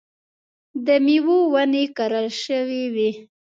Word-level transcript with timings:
د 0.85 0.87
مېوو 1.05 1.37
ونې 1.53 1.83
کرل 1.97 2.27
شوې 2.43 2.83
وې. 2.93 3.11